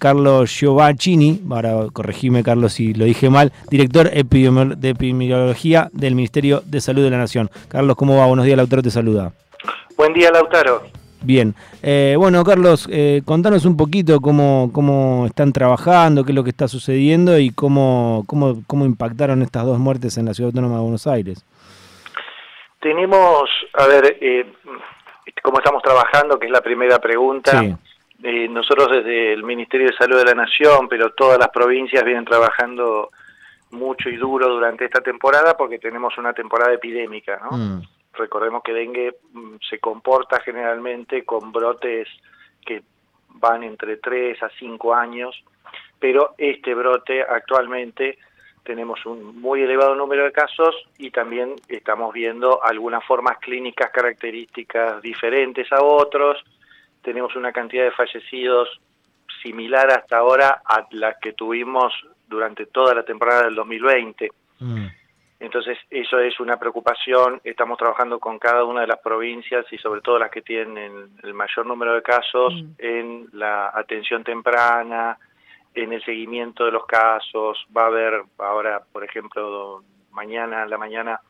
[0.00, 6.80] Carlos Giovacchini, ahora corregime Carlos si lo dije mal, director de epidemiología del Ministerio de
[6.80, 7.50] Salud de la Nación.
[7.66, 8.26] Carlos, ¿cómo va?
[8.26, 9.32] Buenos días, Lautaro te saluda.
[9.96, 10.82] Buen día, Lautaro.
[11.20, 16.44] Bien, eh, bueno Carlos, eh, contanos un poquito cómo, cómo están trabajando, qué es lo
[16.44, 20.76] que está sucediendo y cómo, cómo, cómo impactaron estas dos muertes en la Ciudad Autónoma
[20.76, 21.44] de Buenos Aires.
[22.78, 24.46] Tenemos, a ver, eh,
[25.42, 27.60] cómo estamos trabajando, que es la primera pregunta.
[27.60, 27.74] Sí.
[28.22, 32.24] Eh, nosotros desde el Ministerio de Salud de la Nación, pero todas las provincias vienen
[32.24, 33.10] trabajando
[33.70, 37.56] mucho y duro durante esta temporada porque tenemos una temporada epidémica, ¿no?
[37.56, 37.82] Mm.
[38.14, 42.08] Recordemos que dengue mm, se comporta generalmente con brotes
[42.64, 42.82] que
[43.34, 45.44] van entre 3 a 5 años,
[45.98, 48.18] pero este brote actualmente
[48.64, 55.00] tenemos un muy elevado número de casos y también estamos viendo algunas formas clínicas características
[55.00, 56.44] diferentes a otros,
[57.08, 58.68] tenemos una cantidad de fallecidos
[59.42, 61.90] similar hasta ahora a la que tuvimos
[62.26, 64.30] durante toda la temporada del 2020.
[64.58, 64.86] Mm.
[65.40, 67.40] Entonces, eso es una preocupación.
[67.44, 71.32] Estamos trabajando con cada una de las provincias y sobre todo las que tienen el
[71.32, 72.72] mayor número de casos Mm.
[72.76, 75.16] en la atención temprana,
[75.74, 77.66] en el seguimiento de los casos.
[77.74, 79.82] Va a haber ahora, por ejemplo,
[80.12, 81.20] mañana en la mañana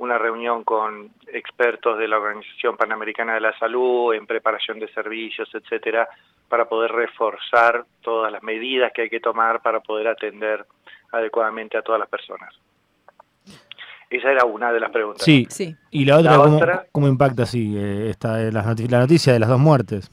[0.00, 5.48] una reunión con expertos de la Organización Panamericana de la Salud en preparación de servicios,
[5.54, 6.08] etcétera,
[6.48, 10.64] para poder reforzar todas las medidas que hay que tomar para poder atender
[11.12, 12.54] adecuadamente a todas las personas.
[14.08, 15.22] Esa era una de las preguntas.
[15.24, 15.46] Sí.
[15.50, 15.76] Sí.
[15.90, 18.62] ¿Y la otra, La cómo, otra- cómo impacta así eh, esta, eh, la
[18.98, 20.10] noticia de las dos muertes?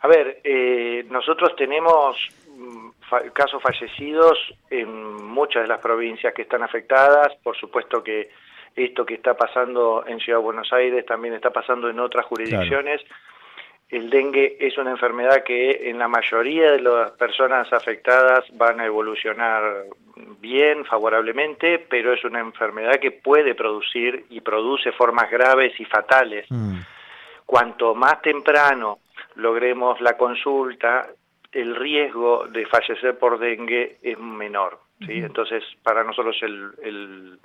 [0.00, 2.16] A ver, eh, nosotros tenemos
[2.56, 4.38] mm, fa- casos fallecidos
[4.70, 7.34] en muchas de las provincias que están afectadas.
[7.44, 8.30] Por supuesto que
[8.76, 13.02] esto que está pasando en Ciudad de Buenos Aires también está pasando en otras jurisdicciones.
[13.88, 18.86] El dengue es una enfermedad que en la mayoría de las personas afectadas van a
[18.86, 19.86] evolucionar
[20.40, 26.46] bien, favorablemente, pero es una enfermedad que puede producir y produce formas graves y fatales
[26.50, 26.80] Mm.
[27.46, 28.98] cuanto más temprano
[29.36, 31.08] logremos la consulta,
[31.52, 34.80] el riesgo de fallecer por dengue es menor.
[35.06, 35.18] ¿sí?
[35.18, 37.38] Entonces, para nosotros el, el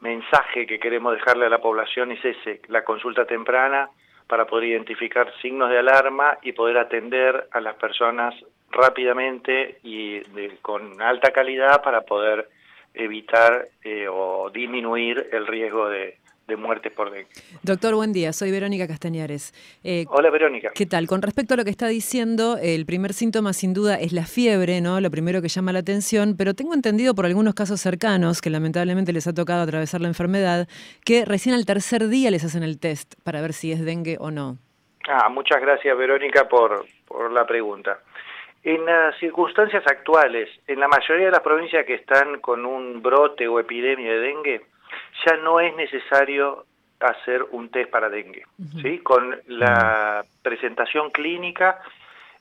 [0.00, 3.88] mensaje que queremos dejarle a la población es ese, la consulta temprana
[4.26, 8.34] para poder identificar signos de alarma y poder atender a las personas
[8.70, 12.48] rápidamente y de- con alta calidad para poder
[12.94, 17.28] evitar eh, o disminuir el riesgo de, de muertes por dengue.
[17.62, 18.32] Doctor, buen día.
[18.32, 19.52] Soy Verónica Castañares.
[19.84, 20.70] Eh, Hola Verónica.
[20.74, 21.06] ¿Qué tal?
[21.06, 24.80] Con respecto a lo que está diciendo, el primer síntoma sin duda es la fiebre,
[24.80, 25.00] ¿no?
[25.00, 29.12] Lo primero que llama la atención, pero tengo entendido por algunos casos cercanos que lamentablemente
[29.12, 30.68] les ha tocado atravesar la enfermedad,
[31.04, 34.30] que recién al tercer día les hacen el test para ver si es dengue o
[34.30, 34.56] no.
[35.06, 37.98] Ah, muchas gracias Verónica por, por la pregunta.
[38.64, 43.46] En las circunstancias actuales, en la mayoría de las provincias que están con un brote
[43.46, 44.62] o epidemia de dengue,
[45.26, 46.64] ya no es necesario
[47.00, 48.44] hacer un test para dengue.
[48.82, 48.98] ¿sí?
[48.98, 51.80] Con la presentación clínica,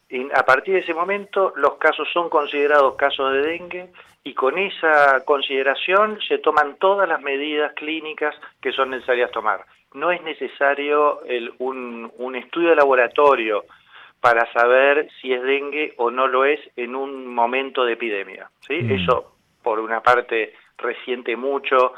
[0.09, 3.89] en- a partir de ese momento los casos son considerados casos de dengue
[4.23, 9.63] y con esa consideración se toman todas las medidas clínicas que son necesarias tomar.
[9.93, 13.63] No es necesario el- un, un estudio de laboratorio
[14.19, 18.49] para saber si es dengue o no lo es en un momento de epidemia.
[18.61, 18.79] ¿sí?
[18.81, 18.91] Mm.
[18.91, 21.93] Eso, por una parte, resiente mucho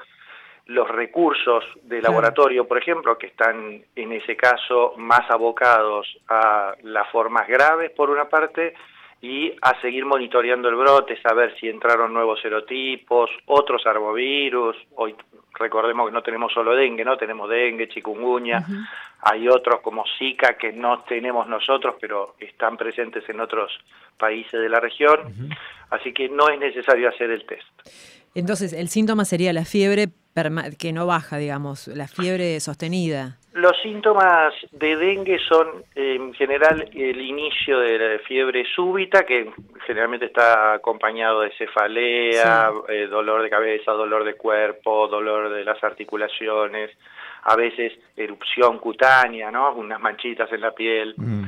[0.69, 7.09] los recursos de laboratorio, por ejemplo, que están en ese caso más abocados a las
[7.09, 8.75] formas graves, por una parte,
[9.19, 15.15] y a seguir monitoreando el brote, saber si entraron nuevos serotipos, otros arbovirus, hoy
[15.55, 18.63] recordemos que no tenemos solo dengue, no tenemos dengue, chikungunya,
[19.21, 23.71] hay otros como Zika que no tenemos nosotros, pero están presentes en otros
[24.19, 25.33] países de la región,
[25.89, 27.67] así que no es necesario hacer el test.
[28.35, 30.09] Entonces, el síntoma sería la fiebre
[30.77, 33.37] que no baja, digamos, la fiebre sostenida.
[33.53, 39.51] Los síntomas de dengue son en general el inicio de la fiebre súbita, que
[39.85, 45.83] generalmente está acompañado de cefalea, eh, dolor de cabeza, dolor de cuerpo, dolor de las
[45.83, 46.91] articulaciones,
[47.43, 49.73] a veces erupción cutánea, ¿no?
[49.73, 51.15] Unas manchitas en la piel.
[51.17, 51.45] Mm.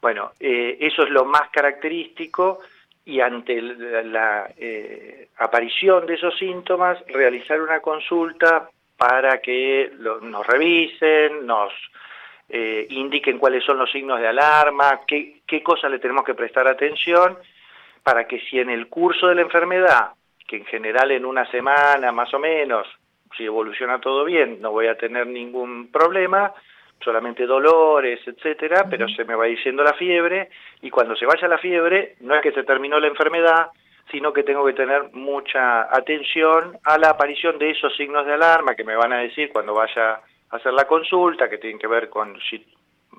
[0.00, 2.60] Bueno, eh, eso es lo más característico
[3.08, 8.68] y ante el- la eh, aparición de esos síntomas, realizar una consulta
[8.98, 11.72] para que lo- nos revisen, nos
[12.50, 16.66] eh, indiquen cuáles son los signos de alarma, qué, qué cosas le tenemos que prestar
[16.68, 17.36] atención,
[18.02, 20.12] para que si en el curso de la enfermedad,
[20.46, 22.86] que en general en una semana más o menos,
[23.36, 26.52] si evoluciona todo bien, no voy a tener ningún problema,
[27.02, 30.50] solamente dolores, etcétera, pero se me va diciendo la fiebre
[30.82, 33.68] y cuando se vaya la fiebre no es que se terminó la enfermedad,
[34.10, 38.74] sino que tengo que tener mucha atención a la aparición de esos signos de alarma
[38.74, 42.08] que me van a decir cuando vaya a hacer la consulta, que tienen que ver
[42.08, 42.66] con si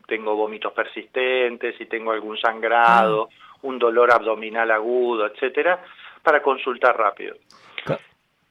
[0.08, 3.30] tengo vómitos persistentes, si tengo algún sangrado,
[3.62, 5.84] un dolor abdominal agudo, etcétera,
[6.24, 7.36] para consultar rápido.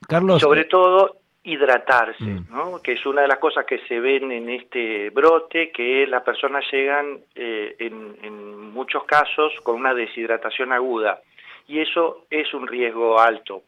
[0.07, 1.18] Carlos, sobre eh, todo
[1.51, 2.47] hidratarse, mm.
[2.51, 2.83] ¿no?
[2.83, 6.65] que es una de las cosas que se ven en este brote, que las personas
[6.71, 11.21] llegan eh, en, en muchos casos con una deshidratación aguda
[11.69, 13.63] y eso es un riesgo alto.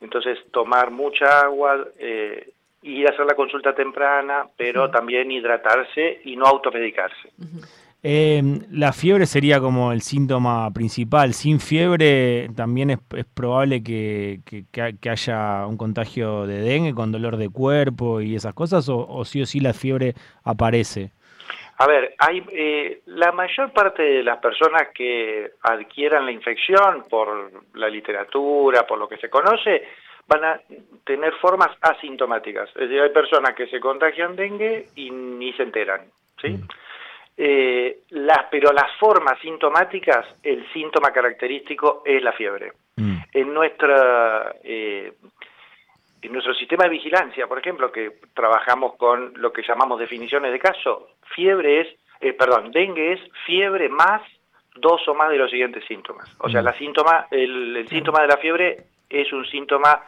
[0.00, 6.36] Entonces, tomar mucha agua, eh, ir a hacer la consulta temprana, pero también hidratarse y
[6.36, 7.30] no automedicarse.
[8.02, 11.34] Eh, la fiebre sería como el síntoma principal.
[11.34, 12.98] Sin fiebre también es,
[13.34, 14.40] probable que,
[15.10, 19.46] haya un contagio de dengue con dolor de cuerpo y esas cosas, o, sí o
[19.46, 20.14] sí la fiebre
[20.44, 21.12] aparece.
[21.78, 27.50] A ver, hay eh, la mayor parte de las personas que adquieran la infección por
[27.74, 29.84] la literatura, por lo que se conoce,
[30.26, 30.60] van a
[31.04, 32.68] tener formas asintomáticas.
[32.70, 36.02] Es decir, hay personas que se contagian dengue y ni se enteran,
[36.40, 36.50] ¿sí?
[36.50, 36.68] Mm.
[37.42, 42.72] Eh, las, pero las formas sintomáticas, el síntoma característico es la fiebre.
[42.96, 43.16] Mm.
[43.32, 45.14] En nuestra eh,
[46.20, 50.58] en nuestro sistema de vigilancia, por ejemplo, que trabajamos con lo que llamamos definiciones de
[50.58, 51.88] caso, fiebre es,
[52.20, 54.20] eh, perdón, dengue es fiebre más
[54.76, 56.28] dos o más de los siguientes síntomas.
[56.40, 56.64] O sea, mm.
[56.66, 60.02] la síntoma, el, síntoma de la fiebre es un síntoma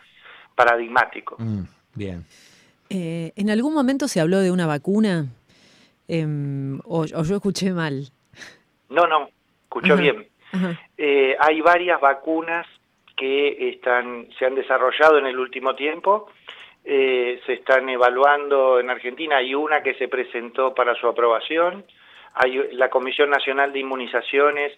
[0.55, 1.37] paradigmático.
[1.39, 1.63] Mm,
[1.95, 2.27] bien.
[2.91, 5.29] Eh, ¿En algún momento se habló de una vacuna?
[6.09, 8.09] Em, o, yo escuché mal?
[8.89, 9.29] No, no,
[9.65, 10.27] escuchó bien.
[10.99, 12.67] Eh, hay varias vacunas
[13.17, 16.29] que están, se han desarrollado en el último tiempo.
[16.85, 21.85] Eh, se están evaluando en Argentina, hay una que se presentó para su aprobación,
[22.35, 24.73] hay la Comisión Nacional de Inmunizaciones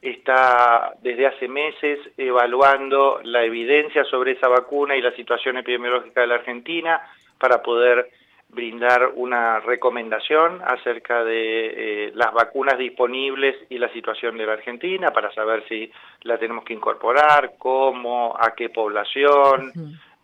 [0.00, 6.26] está desde hace meses evaluando la evidencia sobre esa vacuna y la situación epidemiológica de
[6.26, 7.00] la Argentina
[7.38, 8.10] para poder
[8.52, 15.12] brindar una recomendación acerca de eh, las vacunas disponibles y la situación de la Argentina
[15.12, 15.90] para saber si
[16.22, 19.72] la tenemos que incorporar, cómo, a qué población,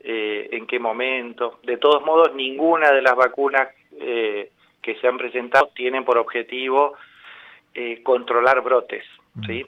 [0.00, 1.60] eh, en qué momento.
[1.62, 3.68] De todos modos, ninguna de las vacunas
[3.98, 4.50] eh,
[4.82, 6.94] que se han presentado tienen por objetivo
[8.02, 9.04] controlar brotes.
[9.46, 9.62] ¿sí?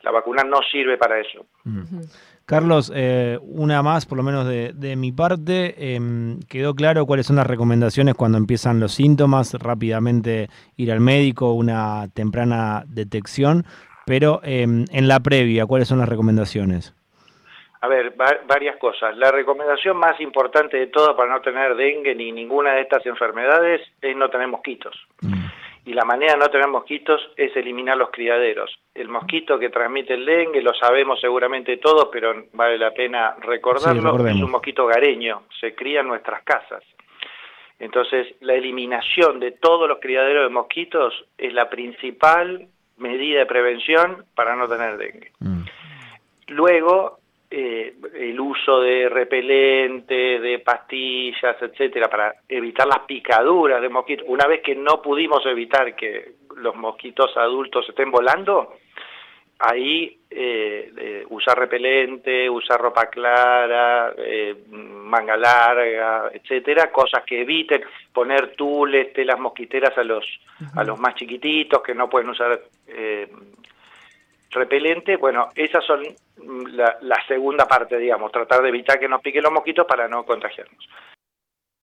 [0.00, 1.44] La vacuna no sirve para eso.
[2.50, 5.94] Carlos, eh, una más, por lo menos de, mi parte.
[5.94, 11.52] Em, quedó claro cuáles son las recomendaciones cuando empiezan los síntomas, rápidamente ir al médico,
[11.52, 13.66] una temprana detección,
[14.04, 16.92] pero em, en la previa, ¿cuáles son las recomendaciones?
[17.82, 18.16] A ver,
[18.48, 19.16] varias cosas.
[19.16, 23.80] La recomendación más importante de todas para no tener dengue ni ninguna de estas enfermedades
[24.02, 24.96] es no tener mosquitos.
[25.22, 25.39] Mm
[25.84, 28.70] y la manera de no tener mosquitos es eliminar los criaderos.
[28.94, 34.26] El mosquito que transmite el dengue, lo sabemos seguramente todos, pero vale la pena recordarlo,
[34.26, 36.84] es un mosquito gareño, se cría en nuestras casas.
[37.78, 42.68] Entonces, la eliminación de todos los criaderos de mosquitos es la principal
[42.98, 45.32] medida de prevención para no tener dengue.
[45.38, 45.62] Mm.
[46.48, 47.19] Luego,
[47.50, 54.24] eh, el uso de repelente, de pastillas, etcétera, para evitar las picaduras de mosquitos.
[54.28, 58.74] Una vez que no pudimos evitar que los mosquitos adultos estén volando,
[59.58, 67.82] ahí eh, usar repelente, usar ropa clara, eh, manga larga, etcétera, cosas que eviten
[68.12, 70.24] poner tules, telas mosquiteras a los
[70.76, 73.28] a los más chiquititos que no pueden usar eh,
[74.50, 76.02] repelente, bueno, esas son
[76.72, 80.88] la, segunda parte, digamos, tratar de evitar que nos piquen los mosquitos para no contagiarnos.